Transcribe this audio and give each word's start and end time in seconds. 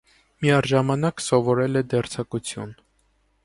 Միաժամանակ 0.45 1.21
սովորել 1.25 1.83
է 1.83 1.87
դերձակություն։ 1.95 2.77